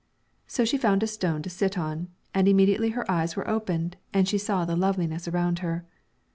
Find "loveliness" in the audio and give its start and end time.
4.75-5.27